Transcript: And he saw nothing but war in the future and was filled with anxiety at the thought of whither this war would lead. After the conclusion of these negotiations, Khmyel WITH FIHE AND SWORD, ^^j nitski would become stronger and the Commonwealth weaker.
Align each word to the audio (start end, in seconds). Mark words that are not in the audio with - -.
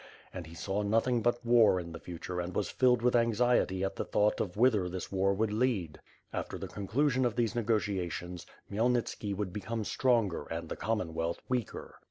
And 0.33 0.47
he 0.47 0.55
saw 0.55 0.81
nothing 0.81 1.21
but 1.21 1.45
war 1.45 1.79
in 1.79 1.91
the 1.91 1.99
future 1.99 2.39
and 2.39 2.55
was 2.55 2.71
filled 2.71 3.03
with 3.03 3.15
anxiety 3.15 3.83
at 3.83 3.97
the 3.97 4.03
thought 4.03 4.39
of 4.41 4.57
whither 4.57 4.89
this 4.89 5.11
war 5.11 5.31
would 5.31 5.53
lead. 5.53 5.99
After 6.33 6.57
the 6.57 6.67
conclusion 6.67 7.23
of 7.23 7.35
these 7.35 7.53
negotiations, 7.53 8.45
Khmyel 8.47 8.47
WITH 8.47 8.47
FIHE 8.47 8.55
AND 8.55 8.71
SWORD, 8.71 8.89
^^j 8.89 9.03
nitski 9.03 9.37
would 9.37 9.53
become 9.53 9.83
stronger 9.83 10.45
and 10.47 10.69
the 10.69 10.75
Commonwealth 10.75 11.39
weaker. 11.49 11.99